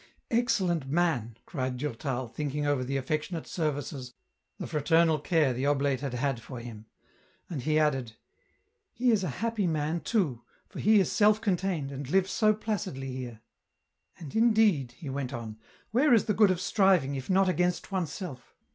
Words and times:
"Excellent 0.31 0.87
man!" 0.89 1.37
cried 1.45 1.77
Durtal, 1.77 2.27
thinking 2.27 2.65
over 2.65 2.83
the 2.83 2.97
affectionate 2.97 3.45
services, 3.45 4.15
the 4.57 4.65
fraternal 4.65 5.19
care 5.19 5.53
the 5.53 5.67
oblate 5.67 5.99
had 6.01 6.15
had 6.15 6.41
for 6.41 6.59
him; 6.59 6.87
and 7.51 7.61
he 7.61 7.77
added, 7.77 8.13
*' 8.53 8.61
He 8.91 9.11
is 9.11 9.23
a 9.23 9.29
happy 9.29 9.67
man 9.67 9.99
too, 10.01 10.41
for 10.67 10.79
he 10.79 10.99
is 10.99 11.11
self 11.11 11.39
contained, 11.39 11.91
and 11.91 12.09
lives 12.09 12.31
so 12.31 12.51
placidly 12.55 13.11
here. 13.15 13.41
"And, 14.17 14.35
indeed," 14.35 14.93
he 14.93 15.07
went 15.11 15.33
on, 15.35 15.59
"where 15.91 16.15
is 16.15 16.25
the 16.25 16.33
good 16.33 16.49
of 16.49 16.59
striving, 16.61 17.13
if 17.13 17.29
not 17.29 17.47
against 17.47 17.91
oneself? 17.91 18.55